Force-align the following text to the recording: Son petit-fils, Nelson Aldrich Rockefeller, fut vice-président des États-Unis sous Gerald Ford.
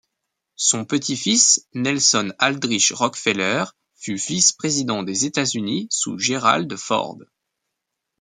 Son 0.55 0.83
petit-fils, 0.83 1.67
Nelson 1.75 2.33
Aldrich 2.39 2.91
Rockefeller, 2.91 3.65
fut 3.93 4.15
vice-président 4.17 5.03
des 5.03 5.25
États-Unis 5.25 5.85
sous 5.91 6.17
Gerald 6.17 6.75
Ford. 6.75 7.19